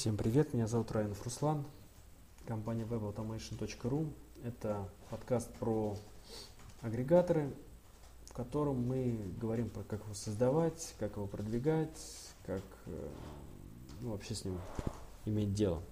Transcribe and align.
Всем 0.00 0.16
привет, 0.16 0.54
меня 0.54 0.66
зовут 0.66 0.92
Райанов 0.92 1.22
Руслан, 1.24 1.62
компания 2.46 2.84
webautomation.ru. 2.84 4.10
Это 4.42 4.88
подкаст 5.10 5.52
про 5.56 5.94
агрегаторы, 6.80 7.52
в 8.24 8.32
котором 8.32 8.80
мы 8.88 9.20
говорим 9.38 9.68
про 9.68 9.82
как 9.82 10.02
его 10.04 10.14
создавать, 10.14 10.94
как 10.98 11.16
его 11.16 11.26
продвигать, 11.26 12.00
как 12.46 12.62
э, 12.86 13.08
ну, 14.00 14.12
вообще 14.12 14.34
с 14.34 14.46
ним 14.46 14.58
иметь 15.26 15.52
дело. 15.52 15.82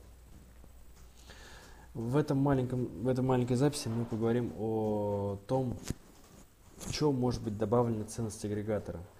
В, 1.93 2.17
этом 2.17 2.39
маленьком, 2.39 2.87
в 2.87 3.09
этой 3.09 3.23
маленькой 3.23 3.57
записи 3.57 3.89
мы 3.89 4.07
поговорим 4.07 4.55
о 4.59 5.39
том, 5.47 5.77
в 6.79 6.95
чем 6.95 7.15
может 7.15 7.43
быть 7.43 7.59
добавлена 7.59 8.07
ценность 8.07 8.43
агрегатора– 8.43 9.01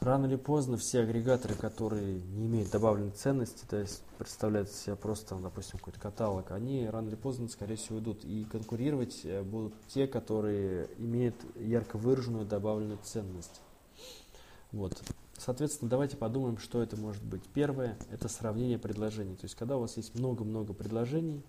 Рано 0.00 0.26
или 0.26 0.34
поздно 0.34 0.76
все 0.76 1.00
агрегаторы, 1.00 1.54
которые 1.54 2.20
не 2.20 2.46
имеют 2.46 2.72
добавленной 2.72 3.12
ценности, 3.12 3.64
то 3.70 3.76
есть 3.76 4.02
представляют 4.18 4.68
себя 4.68 4.96
просто, 4.96 5.36
допустим, 5.36 5.78
какой-то 5.78 6.00
каталог, 6.00 6.50
они 6.50 6.88
рано 6.88 7.06
или 7.06 7.14
поздно, 7.14 7.48
скорее 7.48 7.76
всего, 7.76 8.00
идут. 8.00 8.24
И 8.24 8.44
конкурировать 8.50 9.20
э, 9.22 9.42
будут 9.42 9.74
те, 9.86 10.08
которые 10.08 10.88
имеют 10.98 11.36
ярко 11.54 11.98
выраженную 11.98 12.44
добавленную 12.44 12.98
ценность. 13.04 13.60
Вот. 14.72 15.00
Соответственно, 15.38 15.88
давайте 15.88 16.16
подумаем, 16.16 16.58
что 16.58 16.82
это 16.82 16.96
может 16.96 17.22
быть. 17.22 17.42
Первое– 17.54 17.96
это 18.10 18.28
сравнение 18.28 18.78
предложений. 18.78 19.36
То 19.36 19.44
есть, 19.44 19.54
когда 19.54 19.76
у 19.76 19.80
вас 19.80 19.96
есть 19.96 20.14
много-много 20.16 20.72
предложений, 20.72 21.42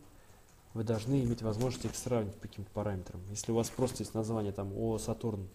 вы 0.74 0.84
должны 0.84 1.24
иметь 1.24 1.42
возможность 1.42 1.86
их 1.86 1.96
сравнить 1.96 2.36
по 2.36 2.48
каким-то 2.48 2.72
параметрам. 2.72 3.22
Если 3.30 3.52
у 3.52 3.56
вас 3.56 3.70
просто 3.70 4.04
есть 4.04 4.14
название 4.14 4.52
там 4.52 4.74
ООО 4.74 4.98
«Сатурн» 4.98 5.48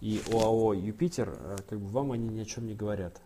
и 0.00 0.20
ОАО 0.32 0.74
«Юпитер», 0.74 1.34
э, 1.38 1.56
как 1.68 1.80
бы 1.80 1.88
вам 1.88 2.12
они 2.12 2.28
ни 2.28 2.40
о 2.40 2.44
чем 2.44 2.66
не 2.66 2.74
говорят. 2.74 3.20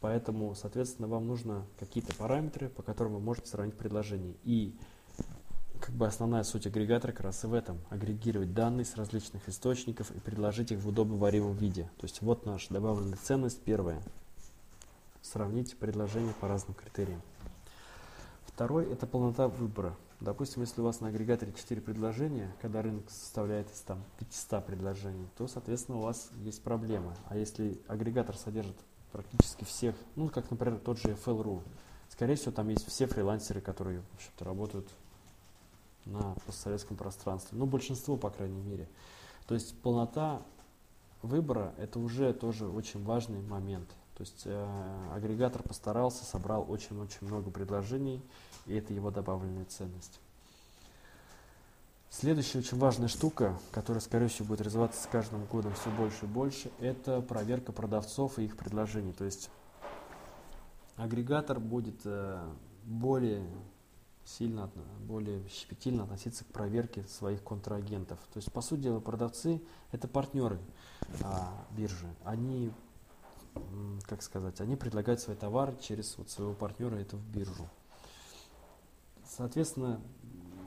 Поэтому, 0.00 0.54
соответственно, 0.54 1.08
вам 1.08 1.26
нужно 1.26 1.66
какие-то 1.78 2.14
параметры, 2.14 2.68
по 2.68 2.82
которым 2.82 3.14
вы 3.14 3.20
можете 3.20 3.48
сравнить 3.48 3.76
предложения. 3.76 4.34
И 4.44 4.76
как 5.80 5.94
бы 5.94 6.06
основная 6.06 6.44
суть 6.44 6.66
агрегатора 6.66 7.12
как 7.12 7.22
раз 7.22 7.44
и 7.44 7.46
в 7.46 7.54
этом. 7.54 7.78
Агрегировать 7.90 8.54
данные 8.54 8.84
с 8.84 8.96
различных 8.96 9.48
источников 9.48 10.10
и 10.10 10.20
предложить 10.20 10.72
их 10.72 10.78
в 10.80 10.88
удобно 10.88 11.16
варимом 11.16 11.54
виде. 11.56 11.90
То 11.98 12.04
есть 12.04 12.22
вот 12.22 12.46
наша 12.46 12.72
добавленная 12.72 13.18
ценность 13.22 13.60
первая. 13.62 14.02
Сравните 15.22 15.74
предложения 15.76 16.34
по 16.40 16.48
разным 16.48 16.74
критериям. 16.74 17.22
Второй– 18.46 18.84
это 18.92 19.06
полнота 19.06 19.48
выбора. 19.48 19.96
Допустим, 20.24 20.62
если 20.62 20.80
у 20.80 20.84
вас 20.84 21.00
на 21.00 21.08
агрегаторе 21.08 21.52
4 21.52 21.82
предложения, 21.82 22.50
когда 22.62 22.80
рынок 22.80 23.10
составляет 23.10 23.70
из 23.70 23.80
там, 23.80 24.02
500 24.18 24.64
предложений, 24.64 25.28
то, 25.36 25.46
соответственно, 25.46 25.98
у 25.98 26.00
вас 26.00 26.30
есть 26.36 26.62
проблема. 26.62 27.14
А 27.26 27.36
если 27.36 27.78
агрегатор 27.88 28.34
содержит 28.34 28.76
практически 29.12 29.64
всех, 29.64 29.94
ну, 30.16 30.30
как, 30.30 30.50
например, 30.50 30.78
тот 30.78 30.98
же 30.98 31.10
FL.ru, 31.10 31.62
скорее 32.08 32.36
всего, 32.36 32.52
там 32.52 32.70
есть 32.70 32.86
все 32.86 33.06
фрилансеры, 33.06 33.60
которые, 33.60 34.00
в 34.00 34.14
общем-то, 34.14 34.46
работают 34.46 34.88
на 36.06 36.34
постсоветском 36.46 36.96
пространстве. 36.96 37.58
Ну, 37.58 37.66
большинство, 37.66 38.16
по 38.16 38.30
крайней 38.30 38.62
мере. 38.62 38.88
То 39.46 39.52
есть 39.52 39.78
полнота 39.82 40.40
выбора– 41.20 41.74
это 41.76 41.98
уже 41.98 42.32
тоже 42.32 42.66
очень 42.66 43.04
важный 43.04 43.42
момент. 43.42 43.90
То 44.16 44.20
есть 44.20 44.42
э, 44.44 45.10
агрегатор 45.14 45.62
постарался, 45.62 46.24
собрал 46.24 46.64
очень-очень 46.68 47.26
много 47.26 47.50
предложений, 47.50 48.22
и 48.66 48.74
это 48.74 48.92
его 48.94 49.10
добавленная 49.10 49.64
ценность. 49.64 50.20
Следующая 52.10 52.60
очень 52.60 52.78
важная 52.78 53.08
штука, 53.08 53.58
которая, 53.72 54.00
скорее 54.00 54.28
всего, 54.28 54.48
будет 54.48 54.60
развиваться 54.60 55.02
с 55.02 55.06
каждым 55.06 55.44
годом 55.46 55.74
все 55.74 55.90
больше 55.90 56.26
и 56.26 56.28
больше, 56.28 56.70
это 56.78 57.20
проверка 57.20 57.72
продавцов 57.72 58.38
и 58.38 58.44
их 58.44 58.56
предложений. 58.56 59.14
То 59.14 59.24
есть 59.24 59.50
агрегатор 60.96 61.58
будет 61.58 62.00
э, 62.04 62.40
более 62.84 63.44
сильно, 64.24 64.70
более 65.00 65.46
щепетильно 65.48 66.04
относиться 66.04 66.44
к 66.44 66.48
проверке 66.48 67.02
своих 67.04 67.42
контрагентов. 67.42 68.18
То 68.32 68.38
есть, 68.38 68.52
по 68.52 68.60
сути 68.60 68.82
дела, 68.82 69.00
продавцы– 69.00 69.60
это 69.92 70.08
партнеры 70.08 70.58
а, 71.22 71.52
биржи. 71.72 72.06
Они 72.24 72.72
как 74.06 74.22
сказать, 74.22 74.60
они 74.60 74.76
предлагают 74.76 75.20
свои 75.20 75.36
товары 75.36 75.76
через 75.80 76.16
вот 76.18 76.30
своего 76.30 76.54
партнера, 76.54 76.96
это 76.96 77.16
в 77.16 77.26
биржу. 77.26 77.68
Соответственно, 79.24 80.00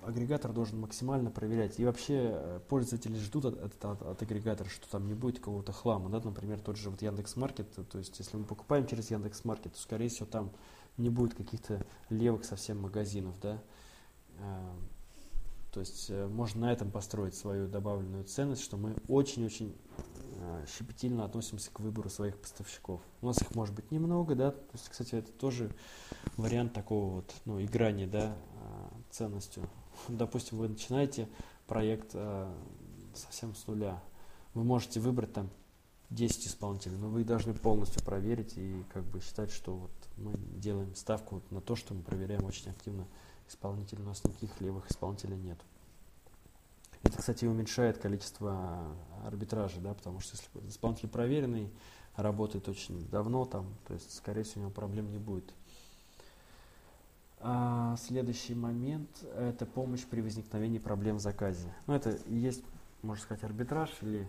агрегатор 0.08 0.54
должен 0.54 0.80
максимально 0.80 1.30
проверять. 1.30 1.80
И 1.80 1.86
вообще 1.86 2.32
э, 2.32 2.60
пользователи 2.68 3.18
ждут 3.18 3.46
от, 3.46 3.62
от, 3.62 3.86
от, 3.86 4.02
от 4.02 4.22
агрегатора, 4.22 4.70
что 4.70 4.90
там 4.90 5.08
не 5.08 5.14
будет 5.14 5.40
какого-то 5.40 5.72
хлама. 5.72 6.10
Да? 6.10 6.22
Например, 6.24 6.60
тот 6.60 6.78
же 6.78 6.90
вот 6.90 7.02
Яндекс.Маркет. 7.02 7.68
То 7.90 7.98
есть, 7.98 8.18
если 8.18 8.38
мы 8.38 8.46
покупаем 8.46 8.88
через 8.88 9.12
Яндекс.Маркет, 9.12 9.74
то, 9.74 9.80
скорее 9.80 10.10
всего, 10.10 10.26
там 10.26 10.52
не 10.98 11.10
будет 11.10 11.36
каких-то 11.36 11.86
левых 12.10 12.46
совсем 12.46 12.82
магазинов. 12.82 13.36
Да? 13.42 13.62
Э, 14.40 14.72
то 15.74 15.82
есть, 15.82 16.08
э, 16.10 16.28
можно 16.28 16.62
на 16.62 16.72
этом 16.72 16.90
построить 16.90 17.36
свою 17.36 17.68
добавленную 17.68 18.24
ценность, 18.24 18.64
что 18.64 18.78
мы 18.78 18.96
очень-очень 19.08 19.76
щепетильно 20.68 21.26
относимся 21.26 21.72
к 21.72 21.80
выбору 21.80 22.10
своих 22.10 22.38
поставщиков. 22.38 23.02
У 23.22 23.28
нас 23.28 23.42
их 23.42 23.56
может 23.56 23.74
быть 23.76 23.92
немного, 23.92 24.36
да, 24.36 24.52
то 24.52 24.74
есть, 24.74 24.90
кстати, 24.90 25.16
это 25.16 25.32
тоже 25.32 25.72
вариант 26.36 26.74
такого 26.74 27.16
вот, 27.16 27.34
ну, 27.46 27.62
играния, 27.62 28.08
да, 28.08 28.36
э, 28.36 28.88
ценностью. 29.12 29.68
Допустим, 30.08 30.58
вы 30.58 30.70
начинаете 30.70 31.28
проект 31.66 32.12
э, 32.14 32.54
совсем 33.14 33.56
с 33.56 33.68
нуля. 33.68 34.02
Вы 34.54 34.64
можете 34.64 35.00
выбрать 35.00 35.34
там 35.34 35.50
10 36.10 36.48
исполнителей, 36.48 36.98
но 36.98 37.10
вы 37.10 37.24
должны 37.24 37.54
полностью 37.54 38.04
проверить 38.04 38.58
и 38.58 38.84
как 38.94 39.04
бы 39.04 39.20
считать, 39.20 39.52
что 39.52 39.76
вот 39.76 39.92
мы 40.18 40.34
делаем 40.38 40.96
ставку 40.96 41.42
на 41.50 41.62
то, 41.62 41.76
что 41.76 41.94
мы 41.94 42.02
проверяем 42.02 42.46
очень 42.46 42.72
активно 42.72 43.06
исполнителей, 43.50 44.04
у 44.04 44.08
нас 44.08 44.24
никаких 44.24 44.60
левых 44.62 44.90
исполнителей 44.90 45.38
нет. 45.38 45.60
Это, 47.04 47.18
кстати, 47.18 47.46
уменьшает 47.46 47.98
количество 47.98 48.96
арбитражей, 49.26 49.82
да, 49.82 49.94
потому 49.94 50.20
что 50.20 50.36
если 50.36 50.70
исполнитель 50.70 51.10
проверенный, 51.10 51.70
работает 52.16 52.68
очень 52.68 53.08
давно 53.10 53.46
там, 53.46 53.68
то 53.88 53.94
есть, 53.94 54.14
скорее 54.16 54.44
всего, 54.44 54.62
у 54.62 54.64
него 54.66 54.74
проблем 54.74 55.12
не 55.12 55.20
будет. 55.20 55.54
А 57.40 57.96
следующий 57.98 58.56
момент– 58.56 59.10
это 59.38 59.68
помощь 59.68 60.04
при 60.06 60.22
возникновении 60.22 60.80
проблем 60.80 61.18
в 61.18 61.20
заказе. 61.20 61.72
Ну, 61.86 61.94
это 61.94 62.12
и 62.12 62.36
есть, 62.36 62.64
можно 63.04 63.24
сказать, 63.24 63.44
арбитраж 63.44 63.92
или 64.02 64.28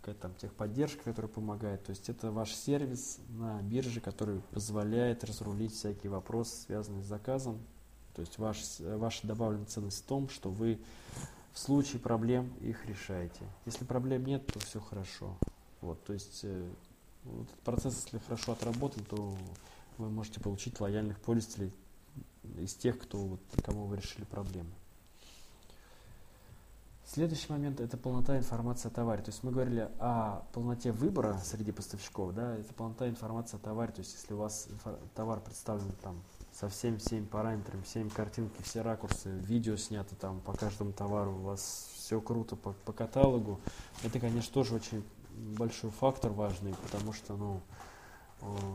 какая-то 0.00 0.22
там 0.22 0.34
техподдержка, 0.36 1.04
которая 1.04 1.30
помогает. 1.30 1.84
То 1.84 1.90
есть 1.90 2.08
это 2.08 2.30
ваш 2.30 2.54
сервис 2.54 3.18
на 3.28 3.60
бирже, 3.60 4.00
который 4.00 4.40
позволяет 4.52 5.22
разрулить 5.24 5.74
всякие 5.74 6.10
вопросы, 6.10 6.62
связанные 6.62 7.02
с 7.02 7.06
заказом. 7.06 7.58
То 8.14 8.20
есть 8.20 8.38
ваш, 8.38 8.62
ваша 8.80 9.26
добавленная 9.26 9.66
ценность 9.66 10.02
в 10.02 10.06
том, 10.06 10.30
что 10.30 10.50
вы 10.50 10.78
в 11.56 11.58
случае 11.58 11.98
проблем 12.00 12.52
их 12.60 12.84
решаете. 12.84 13.40
Если 13.64 13.86
проблем 13.86 14.26
нет, 14.26 14.46
то 14.46 14.60
все 14.60 14.78
хорошо. 14.78 15.38
Вот, 15.80 16.04
то 16.04 16.12
есть 16.12 16.40
э, 16.42 16.70
вот 17.24 17.46
этот 17.46 17.60
процесс, 17.60 18.04
если 18.04 18.18
хорошо 18.18 18.52
отработан, 18.52 19.02
то 19.06 19.34
вы 19.96 20.10
можете 20.10 20.38
получить 20.38 20.78
лояльных 20.78 21.18
пользователей 21.18 21.72
из 22.58 22.74
тех, 22.74 22.98
кто, 22.98 23.16
вот, 23.16 23.40
кому 23.64 23.86
вы 23.86 23.96
решили 23.96 24.26
проблему. 24.26 24.68
Следующий 27.06 27.50
момент– 27.50 27.80
это 27.80 27.96
полнота 27.96 28.36
информации 28.36 28.88
о 28.88 28.90
товаре. 28.90 29.22
То 29.22 29.30
есть 29.30 29.42
мы 29.42 29.50
говорили 29.50 29.88
о 29.98 30.42
полноте 30.52 30.92
выбора 30.92 31.40
среди 31.42 31.72
поставщиков, 31.72 32.34
да, 32.34 32.54
это 32.54 32.74
полнота 32.74 33.08
информации 33.08 33.56
о 33.56 33.60
товаре. 33.60 33.92
То 33.92 34.00
есть 34.00 34.12
если 34.12 34.34
у 34.34 34.38
вас 34.38 34.68
товар 35.14 35.40
представлен 35.40 35.90
там 36.02 36.22
со 36.58 36.68
всеми 36.70 36.96
всеми 36.96 37.26
параметрами, 37.26 37.82
всеми 37.82 38.08
картинки, 38.08 38.62
все 38.62 38.80
ракурсы, 38.80 39.30
видео 39.30 39.76
снято 39.76 40.14
там 40.16 40.40
по 40.40 40.54
каждому 40.54 40.92
товару, 40.92 41.32
у 41.32 41.42
вас 41.42 41.90
все 41.94 42.20
круто 42.20 42.56
по, 42.56 42.72
по 42.72 42.92
каталогу. 42.92 43.60
Это, 44.02 44.18
конечно, 44.18 44.54
тоже 44.54 44.74
очень 44.74 45.04
большой 45.36 45.90
фактор 45.90 46.32
важный, 46.32 46.74
потому 46.82 47.12
что, 47.12 47.36
ну, 47.36 47.60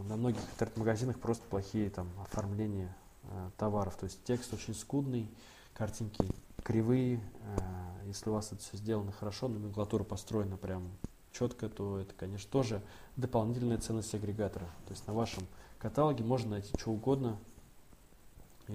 на 0.08 0.16
многих 0.16 0.42
интернет-магазинах 0.54 1.20
просто 1.20 1.44
плохие 1.48 1.90
там 1.90 2.08
оформления 2.22 2.96
э, 3.24 3.50
товаров. 3.58 3.96
То 3.96 4.04
есть 4.06 4.24
текст 4.24 4.54
очень 4.54 4.76
скудный, 4.76 5.28
картинки 5.74 6.24
кривые. 6.64 7.20
Э, 7.58 8.06
если 8.06 8.30
у 8.30 8.34
вас 8.34 8.52
это 8.52 8.62
все 8.62 8.78
сделано 8.78 9.12
хорошо, 9.12 9.48
номенклатура 9.48 10.04
построена 10.04 10.58
прям 10.58 10.92
четко, 11.32 11.70
то 11.70 11.98
это, 11.98 12.14
конечно, 12.14 12.50
тоже 12.52 12.84
дополнительная 13.16 13.78
ценность 13.78 14.14
агрегатора. 14.14 14.66
То 14.86 14.92
есть 14.92 15.08
на 15.08 15.14
вашем 15.14 15.48
каталоге 15.80 16.24
можно 16.24 16.52
найти 16.52 16.74
что 16.78 16.92
угодно, 16.92 17.40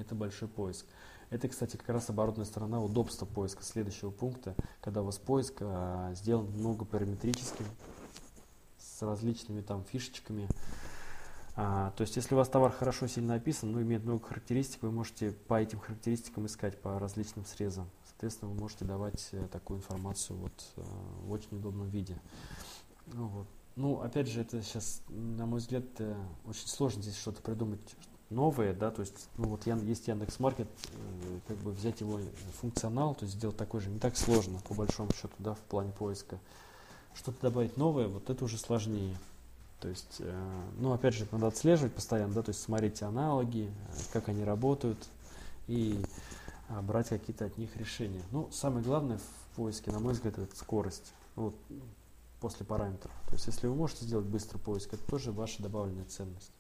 это 0.03 0.15
большой 0.15 0.49
поиск. 0.49 0.87
Это, 1.31 1.49
кстати, 1.49 1.77
как 1.77 1.89
раз 1.89 2.09
оборотная 2.09 2.45
сторона 2.45 2.81
удобства 2.81 3.27
поиска 3.27 3.63
следующего 3.63 4.11
пункта, 4.11 4.55
когда 4.81 5.03
у 5.03 5.07
вас 5.07 5.19
поиск 5.19 5.57
а, 5.61 6.13
сделан 6.15 6.47
многопараметрическим, 6.53 7.67
с 8.79 9.03
различными 9.03 9.61
там 9.61 9.85
фишечками. 9.85 10.49
А, 11.57 11.91
то 11.97 12.03
есть, 12.03 12.17
если 12.17 12.35
у 12.35 12.39
вас 12.39 12.49
товар 12.49 12.71
хорошо 12.71 13.09
сильно 13.09 13.35
описан, 13.35 13.73
ну, 13.73 13.83
имеет 13.83 14.05
много 14.05 14.25
характеристик, 14.27 14.83
вы 14.83 14.93
можете 14.93 15.33
по 15.33 15.61
этим 15.61 15.81
характеристикам 15.81 16.47
искать 16.47 16.81
по 16.81 16.99
различным 16.99 17.45
срезам. 17.45 17.89
Соответственно, 18.05 18.53
вы 18.53 18.61
можете 18.61 18.85
давать 18.85 19.29
э, 19.33 19.49
такую 19.51 19.79
информацию 19.79 20.37
вот, 20.37 20.53
э, 20.77 20.83
в 21.25 21.33
очень 21.33 21.57
удобном 21.57 21.89
виде. 21.89 22.21
Ну, 23.07 23.27
вот. 23.29 23.47
ну, 23.75 24.01
опять 24.01 24.29
же, 24.29 24.43
это 24.43 24.63
сейчас, 24.63 25.03
на 25.09 25.47
мой 25.47 25.61
взгляд, 25.61 25.85
очень 26.45 26.69
сложно 26.69 27.03
здесь 27.03 27.17
что-то 27.17 27.43
придумать 27.43 27.97
новое, 28.31 28.75
да, 28.75 28.91
то 28.91 29.01
есть, 29.01 29.29
ну 29.37 29.49
вот 29.49 29.67
есть 29.67 30.09
Яндекс.Маркет, 30.09 30.69
э, 30.69 31.39
как 31.47 31.57
бы 31.59 31.71
взять 31.73 32.01
его 32.01 32.19
функционал, 32.61 33.15
то 33.15 33.25
есть 33.25 33.37
сделать 33.37 33.57
такой 33.57 33.81
же, 33.81 33.91
не 33.91 33.99
так 33.99 34.17
сложно, 34.17 34.59
по 34.69 34.75
большому 34.75 35.11
счету, 35.13 35.35
да, 35.39 35.55
в 35.55 35.61
плане 35.61 35.93
поиска. 35.93 36.39
Что-то 37.15 37.41
добавить 37.43 37.77
новое, 37.77 38.09
вот 38.09 38.29
это 38.29 38.45
уже 38.45 38.59
сложнее. 38.59 39.17
То 39.81 39.89
есть, 39.89 40.17
э, 40.21 40.63
ну, 40.79 40.93
опять 40.93 41.15
же, 41.15 41.27
надо 41.31 41.47
отслеживать 41.49 41.95
постоянно, 41.95 42.35
да, 42.35 42.43
то 42.43 42.51
есть 42.51 42.61
смотреть 42.61 43.03
аналоги, 43.03 43.71
как 44.13 44.29
они 44.29 44.45
работают, 44.45 44.99
и 45.69 46.01
брать 46.83 47.09
какие-то 47.09 47.45
от 47.45 47.59
них 47.59 47.77
решения. 47.77 48.23
Ну, 48.33 48.49
самое 48.53 48.85
главное 48.85 49.19
в 49.19 49.57
поиске, 49.57 49.93
на 49.93 50.01
мой 50.01 50.15
взгляд, 50.15 50.39
это 50.39 50.57
скорость. 50.57 51.13
Вот, 51.37 51.55
после 52.41 52.67
параметров. 52.67 53.13
То 53.27 53.35
есть, 53.35 53.47
если 53.47 53.67
вы 53.67 53.75
можете 53.75 54.05
сделать 54.05 54.27
быстрый 54.27 54.59
поиск, 54.59 54.95
это 54.95 55.05
тоже 55.05 55.33
ваша 55.33 55.63
добавленная 55.63 56.05
ценность. 56.07 56.51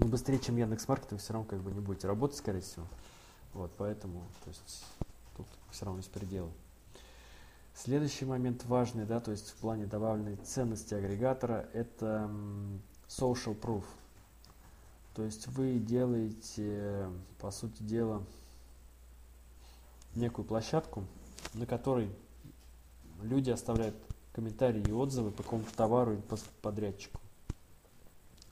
Но 0.00 0.06
быстрее, 0.06 0.38
чем 0.38 0.56
Яндекс.Маркет, 0.56 1.12
вы 1.12 1.18
все 1.18 1.34
равно 1.34 1.46
как 1.46 1.60
бы 1.60 1.70
не 1.72 1.80
будете 1.80 2.08
работать, 2.08 2.38
скорее 2.38 2.62
всего. 2.62 2.86
Вот, 3.52 3.70
поэтому, 3.76 4.22
то 4.44 4.48
есть, 4.48 4.84
тут 5.36 5.46
все 5.70 5.84
равно 5.84 5.98
есть 5.98 6.10
пределы. 6.10 6.50
Следующий 7.74 8.24
момент 8.24 8.64
важный, 8.64 9.04
да, 9.04 9.20
то 9.20 9.30
есть 9.30 9.50
в 9.50 9.56
плане 9.56 9.84
добавленной 9.84 10.36
ценности 10.36 10.94
агрегатора, 10.94 11.68
это 11.74 12.30
social 13.08 13.54
proof. 13.60 13.84
То 15.14 15.22
есть 15.22 15.48
вы 15.48 15.78
делаете, 15.78 17.10
по 17.38 17.50
сути 17.50 17.82
дела, 17.82 18.24
некую 20.14 20.46
площадку, 20.46 21.04
на 21.52 21.66
которой 21.66 22.10
люди 23.20 23.50
оставляют 23.50 23.96
комментарии 24.32 24.82
и 24.82 24.92
отзывы 24.92 25.30
по 25.30 25.42
какому-то 25.42 25.74
товару 25.76 26.14
или 26.14 26.20
по 26.22 26.38
подрядчику. 26.62 27.20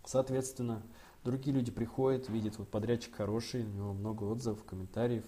Соответственно, 0.04 0.82
другие 1.24 1.54
люди 1.54 1.70
приходят, 1.70 2.28
видят, 2.28 2.58
вот 2.58 2.68
подрядчик 2.68 3.14
хороший, 3.14 3.64
у 3.64 3.68
него 3.68 3.92
много 3.92 4.24
отзывов, 4.24 4.64
комментариев, 4.64 5.24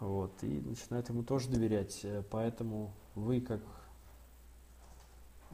вот, 0.00 0.32
и 0.42 0.60
начинают 0.60 1.08
ему 1.08 1.22
тоже 1.22 1.48
доверять. 1.48 2.00
Э, 2.04 2.22
поэтому 2.30 2.92
вы, 3.14 3.40
как 3.40 3.60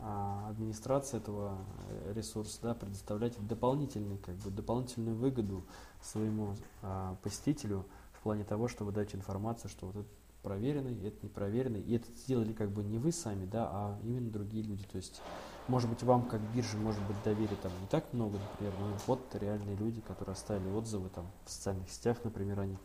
а, 0.00 0.48
администрация 0.50 1.18
этого 1.18 1.58
э, 1.88 2.12
ресурса, 2.14 2.58
да, 2.62 2.74
предоставляете 2.74 3.40
дополнительный, 3.40 4.18
как 4.18 4.36
бы, 4.36 4.50
дополнительную 4.50 5.16
выгоду 5.16 5.64
своему 6.00 6.54
а, 6.82 7.16
посетителю 7.22 7.84
в 8.12 8.20
плане 8.20 8.44
того, 8.44 8.68
что 8.68 8.84
вы 8.84 8.92
даете 8.92 9.16
информацию, 9.16 9.70
что 9.70 9.86
вот 9.86 9.96
этот 9.96 10.12
проверенный, 10.42 11.06
это 11.06 11.16
не 11.22 11.28
проверенный. 11.28 11.80
И 11.80 11.96
это 11.96 12.10
сделали 12.12 12.52
как 12.52 12.70
бы 12.70 12.82
не 12.82 12.98
вы 12.98 13.12
сами, 13.12 13.44
да, 13.44 13.68
а 13.70 13.98
именно 14.02 14.30
другие 14.30 14.64
люди. 14.64 14.84
То 14.84 14.96
есть, 14.96 15.20
может 15.66 15.88
быть, 15.90 16.02
вам 16.02 16.28
как 16.28 16.40
бирже, 16.54 16.76
может 16.76 17.02
быть, 17.06 17.16
доверия 17.24 17.56
там 17.56 17.72
не 17.80 17.86
так 17.88 18.12
много, 18.12 18.38
например, 18.38 18.74
но 18.78 18.96
вот 19.06 19.34
реальные 19.34 19.76
люди, 19.76 20.00
которые 20.00 20.32
оставили 20.32 20.70
отзывы 20.70 21.08
там 21.08 21.26
в 21.44 21.50
социальных 21.50 21.90
сетях, 21.90 22.18
например, 22.24 22.60
они, 22.60 22.78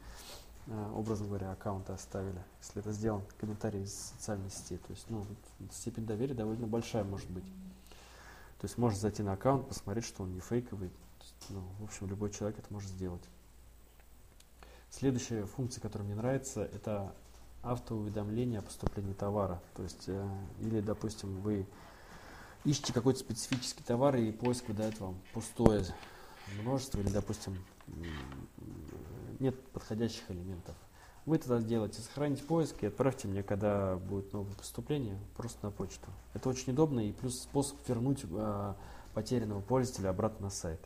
э, 0.67 0.91
образно 0.95 1.27
говоря, 1.27 1.51
аккаунты 1.51 1.94
оставили, 1.94 2.44
если 2.59 2.81
это 2.81 2.91
сделан 2.91 3.23
комментарий 3.39 3.83
из 3.83 3.94
социальной 3.94 4.50
сети. 4.50 4.77
То 4.77 4.91
есть, 4.91 5.09
ну, 5.09 5.25
степень 5.71 6.05
доверия 6.05 6.33
довольно 6.33 6.67
большая 6.67 7.03
может 7.03 7.29
быть. 7.29 7.45
То 8.59 8.65
есть, 8.65 8.77
можно 8.77 8.97
зайти 8.97 9.23
на 9.23 9.33
аккаунт, 9.33 9.67
посмотреть, 9.67 10.05
что 10.05 10.23
он 10.23 10.33
не 10.33 10.39
фейковый. 10.39 10.91
Есть, 11.21 11.50
ну, 11.50 11.61
в 11.79 11.83
общем, 11.83 12.07
любой 12.07 12.31
человек 12.31 12.59
это 12.59 12.71
может 12.73 12.89
сделать. 12.89 13.23
Следующая 14.89 15.45
функция, 15.45 15.81
которая 15.81 16.05
мне 16.05 16.15
нравится, 16.15 16.63
это 16.63 17.15
автоуведомление 17.63 18.60
о 18.60 18.62
поступлении 18.62 19.13
товара. 19.13 19.62
То 19.75 19.83
есть, 19.83 20.04
э, 20.07 20.30
или, 20.60 20.81
допустим, 20.81 21.42
вы 21.42 21.65
ищете 22.65 22.94
какой-то 22.94 23.19
специфический 23.19 23.83
товар, 23.83 24.15
и 24.18 24.31
поиск 24.31 24.68
выдает 24.68 25.00
вам 25.00 25.18
пустое 25.33 25.86
множество, 26.62 27.00
или, 27.00 27.10
допустим, 27.10 27.57
нет 29.39 29.60
подходящих 29.69 30.30
элементов. 30.30 30.75
Вы 31.25 31.38
тогда 31.38 31.60
сделаете, 31.62 32.01
сохраните 32.01 32.44
поиск 32.44 32.83
и 32.83 32.88
отправьте 32.88 33.30
мне, 33.30 33.44
когда 33.44 33.95
будет 33.95 34.33
новое 34.33 34.54
поступление, 34.56 35.18
просто 35.38 35.65
на 35.65 35.71
почту. 35.71 36.07
Это 36.33 36.50
очень 36.50 36.74
удобно 36.74 37.00
и 37.00 37.13
плюс 37.13 37.42
способ 37.42 37.77
вернуть 37.88 38.25
э, 38.30 38.74
потерянного 39.13 39.62
пользователя 39.62 40.10
обратно 40.10 40.45
на 40.45 40.50
сайт. 40.50 40.81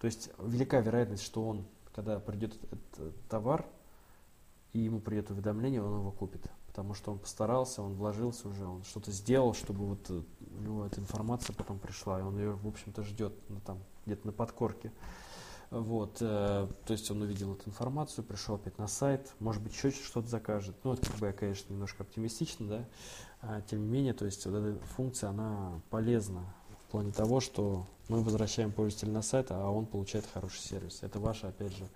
То 0.00 0.06
есть 0.06 0.30
велика 0.40 0.80
вероятность, 0.80 1.22
что 1.22 1.46
он, 1.46 1.64
когда 1.94 2.18
придет 2.18 2.56
этот 2.64 3.28
товар, 3.28 3.64
и 4.76 4.80
ему 4.80 5.00
придет 5.00 5.30
уведомление, 5.30 5.82
он 5.82 6.00
его 6.00 6.10
купит. 6.10 6.42
Потому 6.66 6.92
что 6.92 7.10
он 7.10 7.18
постарался, 7.18 7.80
он 7.80 7.94
вложился 7.94 8.46
уже, 8.48 8.66
он 8.66 8.84
что-то 8.84 9.10
сделал, 9.10 9.54
чтобы 9.54 9.86
вот 9.86 10.10
э, 10.10 10.22
у 10.58 10.60
него 10.60 10.84
эта 10.84 11.00
информация 11.00 11.54
потом 11.54 11.78
пришла, 11.78 12.20
и 12.20 12.22
он 12.22 12.36
ее, 12.36 12.52
в 12.52 12.68
общем-то, 12.68 13.02
ждет 13.02 13.32
ну, 13.48 13.58
там, 13.60 13.78
где-то 14.04 14.26
на 14.26 14.32
подкорке. 14.34 14.92
Вот, 15.70 16.18
э, 16.20 16.68
то 16.84 16.92
есть 16.92 17.10
он 17.10 17.22
увидел 17.22 17.54
эту 17.54 17.70
информацию, 17.70 18.22
пришел 18.22 18.56
опять 18.56 18.76
на 18.76 18.86
сайт, 18.86 19.34
может 19.40 19.62
быть, 19.62 19.72
еще 19.72 19.90
что-то 19.90 20.28
закажет. 20.28 20.76
Ну, 20.84 20.92
это 20.92 21.06
как 21.06 21.16
бы 21.16 21.26
я, 21.28 21.32
конечно, 21.32 21.72
немножко 21.72 22.02
оптимистично, 22.02 22.68
да, 22.68 22.84
а, 23.40 23.62
тем 23.62 23.80
не 23.80 23.88
менее, 23.88 24.12
то 24.12 24.26
есть 24.26 24.44
вот 24.44 24.56
эта 24.56 24.78
функция, 24.88 25.30
она 25.30 25.80
полезна 25.88 26.44
в 26.86 26.90
плане 26.90 27.12
того, 27.12 27.40
что 27.40 27.86
мы 28.08 28.22
возвращаем 28.22 28.70
пользователя 28.70 29.12
на 29.12 29.22
сайт, 29.22 29.46
а 29.50 29.70
он 29.70 29.86
получает 29.86 30.26
хороший 30.32 30.60
сервис. 30.60 30.98
Это 31.02 31.18
ваша, 31.18 31.48
опять 31.48 31.74
же, 31.74 31.88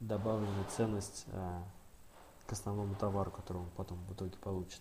добавленная 0.00 0.64
ценность 0.74 1.26
а, 1.32 1.62
к 2.46 2.52
основному 2.52 2.94
товару, 2.94 3.30
который 3.30 3.58
он 3.58 3.70
потом 3.76 3.98
в 4.08 4.12
итоге 4.12 4.36
получит. 4.38 4.80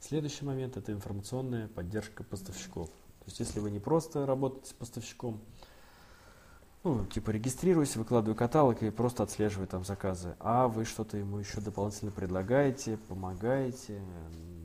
Следующий 0.00 0.44
момент– 0.44 0.76
это 0.78 0.92
информационная 0.92 1.68
поддержка 1.68 2.24
поставщиков. 2.24 2.88
То 2.88 3.26
есть, 3.26 3.40
если 3.40 3.60
вы 3.60 3.70
не 3.70 3.80
просто 3.80 4.24
работаете 4.24 4.70
с 4.70 4.72
поставщиком, 4.72 5.40
ну, 6.82 7.04
типа 7.04 7.30
регистрируюсь, 7.30 7.96
выкладываю 7.96 8.34
каталог 8.34 8.82
и 8.82 8.90
просто 8.90 9.22
отслеживаю 9.22 9.68
там 9.68 9.84
заказы, 9.84 10.36
а 10.40 10.68
вы 10.68 10.86
что-то 10.86 11.18
ему 11.18 11.38
еще 11.38 11.60
дополнительно 11.60 12.10
предлагаете, 12.10 12.96
помогаете, 12.96 14.02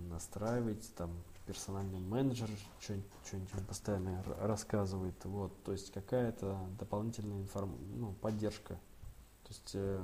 настраиваете, 0.09 0.87
там 0.95 1.11
персональный 1.45 1.99
менеджер 1.99 2.49
что-нибудь, 2.79 3.49
что 3.49 3.61
постоянно 3.67 4.23
рассказывает, 4.39 5.13
вот, 5.25 5.51
то 5.63 5.73
есть 5.73 5.91
какая-то 5.91 6.57
дополнительная 6.79 7.41
информ... 7.41 7.75
ну, 7.95 8.13
поддержка. 8.13 8.75
То 9.43 9.49
есть 9.49 9.71
э, 9.73 9.99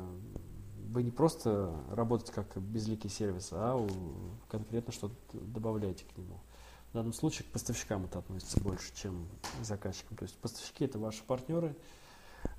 вы 0.89 1.04
не 1.04 1.12
просто 1.12 1.75
работаете 1.89 2.33
как 2.33 2.57
безликий 2.57 3.10
сервис, 3.10 3.50
а 3.51 3.88
конкретно 4.50 4.92
что-то 4.92 5.16
добавляете 5.31 6.06
к 6.06 6.18
нему. 6.18 6.39
В 6.92 6.94
данном 6.94 7.13
случае 7.13 7.48
к 7.48 7.51
поставщикам 7.51 8.06
это 8.06 8.19
относится 8.19 8.60
больше, 8.60 8.94
чем 8.95 9.28
к 9.60 9.63
заказчикам. 9.63 10.18
То 10.18 10.24
есть 10.24 10.38
поставщики 10.38 10.86
это 10.86 11.00
ваши 11.00 11.24
партнеры, 11.24 11.75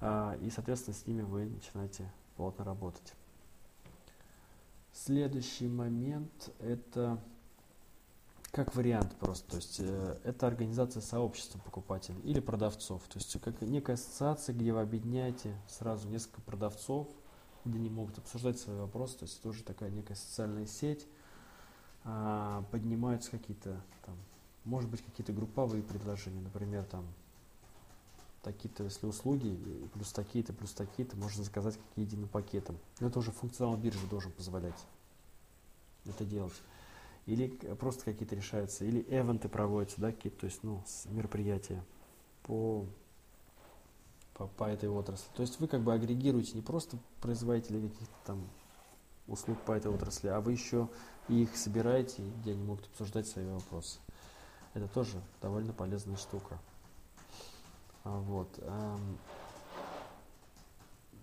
а, 0.01 0.37
и, 0.41 0.49
соответственно, 0.51 0.97
с 0.97 1.07
ними 1.07 1.23
вы 1.23 1.45
начинаете 1.45 2.11
плотно 2.37 2.65
работать. 2.65 3.13
Следующий 4.93 5.69
момент 5.69 6.51
это 6.61 7.19
как 8.53 8.75
вариант 8.75 9.17
просто, 9.17 9.51
то 9.51 9.57
есть 9.57 9.81
э, 9.81 10.19
это 10.25 10.47
организация 10.47 11.01
сообщества 11.01 11.59
покупателей 11.59 12.21
или 12.21 12.39
продавцов, 12.39 13.03
то 13.09 13.19
есть 13.19 13.41
как 13.41 13.63
некая 13.63 13.95
ассоциация, 13.95 14.55
где 14.55 14.75
вы 14.75 14.83
объединяете 14.83 15.57
сразу 15.67 16.07
несколько 16.09 16.43
продавцов, 16.43 17.09
где 17.65 17.79
они 17.79 17.91
могут 17.91 18.19
обсуждать 18.19 18.59
свои 18.59 18.77
вопросы, 18.77 19.19
то 19.19 19.25
есть 19.25 19.41
тоже 19.43 19.63
такая 19.63 19.91
некая 19.91 20.15
социальная 20.15 20.67
сеть, 20.67 21.07
а, 22.05 22.65
поднимаются 22.71 23.31
какие-то 23.31 23.81
там, 24.05 24.17
может 24.65 24.91
быть, 24.91 25.03
какие-то 25.03 25.33
групповые 25.33 25.83
предложения, 25.83 26.41
например, 26.41 26.85
там, 26.85 27.07
такие-то, 28.43 28.85
если 28.85 29.07
услуги, 29.07 29.57
плюс 29.95 30.13
такие-то, 30.13 30.53
плюс 30.53 30.73
такие-то, 30.73 31.17
можно 31.17 31.45
заказать 31.45 31.75
как 31.77 31.85
единым 31.97 32.29
пакетом. 32.29 32.79
Но 33.01 33.09
это 33.09 33.19
уже 33.19 33.31
функционал 33.31 33.77
биржи 33.77 34.07
должен 34.09 34.33
позволять 34.33 34.87
это 36.05 36.25
делать. 36.25 36.61
Или 37.27 37.49
просто 37.77 38.05
какие-то 38.05 38.35
решаются, 38.35 38.85
или 38.85 39.07
эвенты 39.09 39.49
проводятся, 39.49 40.01
да, 40.01 40.11
какие-то, 40.11 40.41
то 40.41 40.47
есть, 40.47 40.63
ну, 40.65 40.83
мероприятия 41.07 41.85
по 42.43 42.85
по, 44.35 44.47
по 44.47 44.65
этой 44.65 44.89
отрасли. 44.89 45.29
То 45.35 45.43
есть 45.43 45.61
вы 45.61 45.69
как 45.69 45.83
бы 45.83 45.93
агрегируете 45.93 46.53
не 46.55 46.63
просто 46.63 46.99
производителей 47.21 47.89
каких-то 47.89 48.15
там 48.25 48.49
услуг 49.27 49.59
по 49.61 49.73
этой 49.73 49.91
отрасли, 49.91 50.29
а 50.29 50.41
вы 50.41 50.53
еще 50.53 50.89
их 51.29 51.57
собираете, 51.57 52.23
где 52.41 52.53
они 52.53 52.63
могут 52.63 52.87
обсуждать 52.87 53.27
свои 53.27 53.47
вопросы. 53.47 53.99
Это 54.75 54.89
тоже 54.89 55.21
довольно 55.41 55.73
полезная 55.73 56.17
штука. 56.17 56.59
А, 58.05 58.19
вот. 58.21 58.49
Эм. 58.59 59.19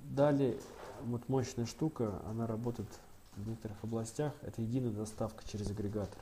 Далее, 0.03 0.57
вот 1.03 1.27
мощная 1.29 1.65
штука, 1.65 2.21
она 2.25 2.47
работает 2.47 2.89
в 3.35 3.47
некоторых 3.47 3.77
областях, 3.83 4.33
это 4.41 4.61
единая 4.61 4.91
доставка 4.91 5.47
через 5.47 5.69
агрегатор. 5.69 6.19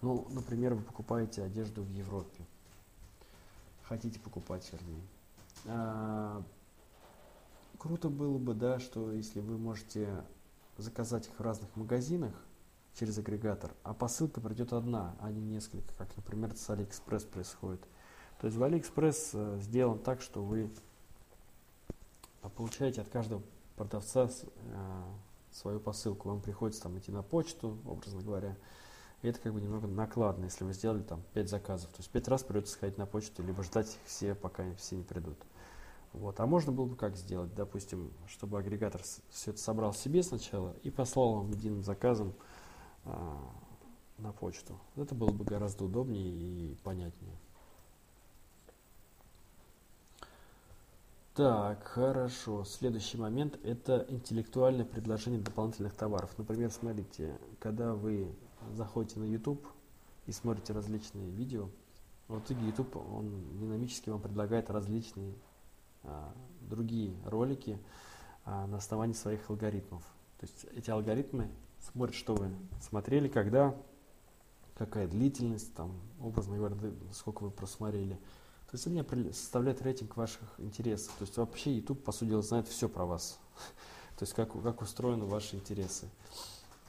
Ну, 0.00 0.26
например, 0.30 0.74
вы 0.74 0.82
покупаете 0.82 1.42
одежду 1.42 1.82
в 1.82 1.90
Европе. 1.90 2.44
Хотите 3.84 4.18
покупать, 4.18 4.68
вернее. 4.72 5.02
А, 5.66 6.42
круто 7.78 8.08
было 8.08 8.38
бы, 8.38 8.54
да, 8.54 8.78
что 8.78 9.12
если 9.12 9.40
вы 9.40 9.58
можете 9.58 10.24
заказать 10.76 11.26
их 11.28 11.38
в 11.38 11.42
разных 11.42 11.74
магазинах 11.76 12.34
через 12.94 13.18
агрегатор, 13.18 13.72
а 13.82 13.94
посылка 13.94 14.40
придет 14.40 14.72
одна, 14.72 15.16
а 15.20 15.30
не 15.30 15.40
несколько, 15.40 15.92
как, 15.94 16.16
например, 16.16 16.56
с 16.56 16.68
Алиэкспресс 16.68 17.24
происходит. 17.24 17.80
То 18.40 18.46
есть 18.46 18.58
в 18.58 18.62
Алиэкспресс 18.62 19.30
э, 19.34 19.58
сделан 19.60 19.98
так, 19.98 20.20
что 20.20 20.42
вы 20.42 20.70
получаете 22.56 23.00
от 23.00 23.08
каждого 23.08 23.42
продавца 23.76 24.28
э, 24.28 25.02
свою 25.52 25.80
посылку. 25.80 26.28
Вам 26.28 26.40
приходится 26.40 26.82
там 26.82 26.98
идти 26.98 27.12
на 27.12 27.22
почту, 27.22 27.78
образно 27.86 28.22
говоря. 28.22 28.56
И 29.22 29.28
это 29.28 29.38
как 29.38 29.54
бы 29.54 29.60
немного 29.60 29.86
накладно, 29.86 30.44
если 30.44 30.64
вы 30.64 30.72
сделали 30.72 31.02
там 31.02 31.22
5 31.34 31.48
заказов. 31.48 31.90
То 31.90 31.98
есть 31.98 32.10
5 32.10 32.28
раз 32.28 32.42
придется 32.42 32.74
сходить 32.74 32.98
на 32.98 33.06
почту, 33.06 33.42
либо 33.42 33.62
ждать 33.62 33.86
их 33.86 34.00
все, 34.04 34.34
пока 34.34 34.64
все 34.74 34.96
не 34.96 35.04
придут. 35.04 35.38
Вот. 36.12 36.38
А 36.40 36.46
можно 36.46 36.72
было 36.72 36.86
бы 36.86 36.96
как 36.96 37.16
сделать? 37.16 37.54
Допустим, 37.54 38.10
чтобы 38.26 38.58
агрегатор 38.58 39.00
все 39.30 39.50
это 39.52 39.60
собрал 39.60 39.94
себе 39.94 40.22
сначала 40.22 40.74
и 40.82 40.90
послал 40.90 41.36
вам 41.36 41.50
единым 41.52 41.82
заказом 41.84 42.34
а, 43.04 43.38
на 44.18 44.32
почту. 44.32 44.78
Это 44.96 45.14
было 45.14 45.30
бы 45.30 45.44
гораздо 45.44 45.84
удобнее 45.84 46.28
и 46.28 46.74
понятнее. 46.82 47.36
Так, 51.34 51.84
хорошо. 51.84 52.64
Следующий 52.64 53.16
момент– 53.16 53.58
это 53.64 54.04
интеллектуальное 54.10 54.84
предложение 54.84 55.40
дополнительных 55.40 55.94
товаров. 55.94 56.36
Например, 56.36 56.70
смотрите, 56.70 57.38
когда 57.58 57.94
вы 57.94 58.34
заходите 58.74 59.18
на 59.18 59.24
YouTube 59.24 59.66
и 60.26 60.32
смотрите 60.32 60.72
различные 60.72 61.30
видео, 61.30 61.68
в 62.28 62.38
итоге 62.38 62.66
YouTube, 62.66 62.96
он 62.96 63.58
динамически 63.58 64.10
вам 64.10 64.20
предлагает 64.20 64.70
различные 64.70 65.34
а, 66.02 66.32
другие 66.60 67.14
ролики 67.26 67.78
а, 68.44 68.66
на 68.66 68.78
основании 68.78 69.14
своих 69.14 69.48
алгоритмов. 69.50 70.02
То 70.38 70.46
есть 70.46 70.66
эти 70.74 70.90
алгоритмы 70.90 71.50
смотрят, 71.80 72.14
что 72.14 72.34
вы 72.34 72.50
смотрели, 72.80 73.28
когда, 73.28 73.74
какая 74.76 75.06
длительность, 75.08 75.74
там, 75.74 75.92
образно 76.20 76.56
говоря, 76.56 76.76
сколько 77.12 77.42
вы 77.44 77.50
просмотрели. 77.50 78.14
То 78.70 78.76
есть 78.76 78.86
они 78.86 79.02
составляют 79.32 79.82
рейтинг 79.82 80.16
ваших 80.16 80.58
интересов. 80.58 81.12
То 81.18 81.24
есть 81.24 81.36
вообще 81.36 81.76
YouTube, 81.76 82.02
по 82.02 82.12
сути 82.12 82.30
дела, 82.30 82.42
знает 82.42 82.66
все 82.66 82.88
про 82.88 83.04
вас. 83.04 83.38
То 84.18 84.22
есть 84.22 84.32
как, 84.32 84.50
как 84.62 84.80
устроены 84.80 85.26
ваши 85.26 85.56
интересы. 85.56 86.08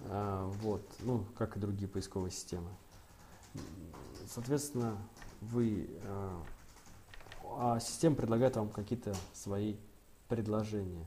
А, 0.01 0.49
вот, 0.61 0.81
ну, 0.99 1.25
как 1.37 1.57
и 1.57 1.59
другие 1.59 1.87
поисковые 1.87 2.31
системы. 2.31 2.69
Соответственно, 4.27 4.97
вы, 5.41 5.89
а, 6.03 6.43
а 7.57 7.79
система 7.79 8.15
предлагает 8.15 8.55
вам 8.55 8.69
какие-то 8.69 9.15
свои 9.33 9.75
предложения. 10.27 11.05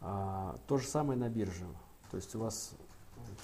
А, 0.00 0.56
то 0.66 0.78
же 0.78 0.86
самое 0.86 1.18
на 1.18 1.28
бирже. 1.28 1.66
То 2.10 2.16
есть 2.16 2.34
у 2.34 2.40
вас 2.40 2.72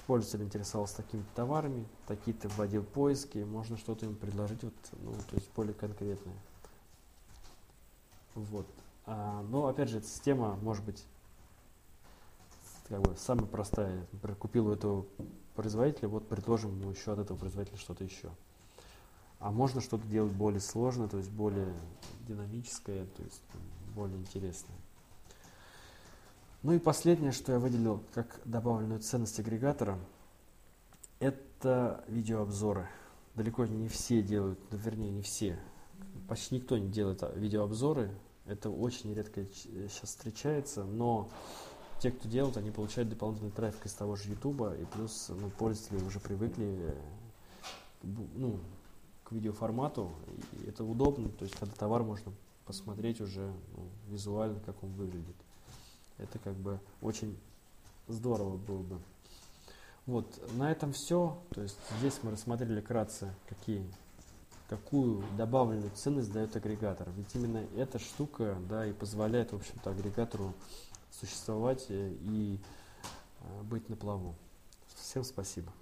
пользователь 0.06 0.44
интересовался 0.44 0.96
такими 0.96 1.24
товарами, 1.34 1.86
такие-то 2.06 2.48
вводил 2.50 2.82
поиски, 2.82 3.38
можно 3.38 3.76
что-то 3.76 4.06
им 4.06 4.16
предложить, 4.16 4.62
вот, 4.62 4.74
ну, 5.02 5.12
то 5.12 5.36
есть 5.36 5.50
более 5.54 5.74
конкретное. 5.74 6.36
Вот. 8.34 8.66
А, 9.06 9.42
но 9.42 9.66
опять 9.66 9.88
же, 9.88 9.98
эта 9.98 10.06
система 10.06 10.56
может 10.56 10.84
быть 10.84 11.04
как 12.88 13.00
бы 13.02 13.16
самая 13.16 13.46
простая. 13.46 14.06
Например, 14.12 14.36
купил 14.36 14.68
у 14.68 14.72
этого 14.72 15.06
производителя, 15.54 16.08
вот 16.08 16.28
предложим 16.28 16.78
ему 16.78 16.90
еще 16.90 17.12
от 17.12 17.18
этого 17.18 17.36
производителя 17.36 17.78
что-то 17.78 18.04
еще. 18.04 18.30
А 19.38 19.50
можно 19.50 19.80
что-то 19.80 20.06
делать 20.06 20.32
более 20.32 20.60
сложное, 20.60 21.08
то 21.08 21.18
есть 21.18 21.30
более 21.30 21.74
динамическое, 22.26 23.04
то 23.04 23.22
есть 23.22 23.42
более 23.94 24.18
интересное. 24.18 24.76
Ну 26.62 26.72
и 26.72 26.78
последнее, 26.78 27.32
что 27.32 27.52
я 27.52 27.58
выделил 27.58 28.02
как 28.14 28.40
добавленную 28.44 29.00
ценность 29.00 29.38
агрегатора, 29.38 29.98
это 31.20 32.04
видеообзоры. 32.08 32.88
Далеко 33.34 33.66
не 33.66 33.88
все 33.88 34.22
делают, 34.22 34.58
ну, 34.70 34.78
вернее 34.78 35.10
не 35.10 35.22
все, 35.22 35.58
почти 36.28 36.56
никто 36.56 36.78
не 36.78 36.88
делает 36.88 37.22
видеообзоры. 37.34 38.10
Это 38.46 38.70
очень 38.70 39.12
редко 39.12 39.44
сейчас 39.52 40.08
встречается, 40.08 40.84
но 40.84 41.30
те, 41.98 42.10
кто 42.10 42.28
делают, 42.28 42.56
они 42.56 42.70
получают 42.70 43.08
дополнительный 43.08 43.50
трафик 43.50 43.86
из 43.86 43.94
того 43.94 44.16
же 44.16 44.28
YouTube, 44.30 44.62
и 44.80 44.84
плюс 44.84 45.28
ну, 45.28 45.50
пользователи 45.50 46.04
уже 46.06 46.20
привыкли 46.20 46.94
ну, 48.02 48.58
к 49.24 49.32
видеоформату, 49.32 50.10
и 50.52 50.68
это 50.68 50.84
удобно, 50.84 51.28
то 51.30 51.44
есть 51.44 51.56
когда 51.56 51.74
товар 51.74 52.02
можно 52.02 52.32
посмотреть 52.66 53.20
уже 53.20 53.52
ну, 53.76 53.88
визуально, 54.08 54.60
как 54.60 54.82
он 54.82 54.90
выглядит. 54.90 55.36
Это 56.18 56.38
как 56.38 56.54
бы 56.54 56.80
очень 57.00 57.38
здорово 58.08 58.56
было 58.56 58.82
бы. 58.82 58.98
Вот, 60.06 60.40
на 60.54 60.70
этом 60.70 60.92
все. 60.92 61.36
То 61.50 61.62
есть 61.62 61.78
здесь 61.98 62.18
мы 62.22 62.30
рассмотрели 62.32 62.80
кратко, 62.80 63.34
какие, 63.48 63.84
какую 64.68 65.24
добавленную 65.36 65.90
ценность 65.94 66.32
дает 66.32 66.54
агрегатор. 66.56 67.08
Ведь 67.16 67.34
именно 67.34 67.64
эта 67.76 67.98
штука 67.98 68.56
да, 68.68 68.86
и 68.86 68.92
позволяет, 68.92 69.52
в 69.52 69.56
общем-то, 69.56 69.90
агрегатору 69.90 70.54
существовать 71.20 71.86
и 71.88 72.60
э, 73.40 73.62
быть 73.62 73.88
на 73.88 73.96
плаву. 73.96 74.34
Всем 74.94 75.24
спасибо. 75.24 75.72